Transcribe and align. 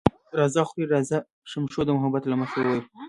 راځه 0.39 0.61
خورې، 0.69 0.83
راځه، 0.93 1.17
شمشو 1.51 1.81
د 1.85 1.89
محبت 1.97 2.23
له 2.27 2.35
مخې 2.41 2.59
وویل. 2.61 2.85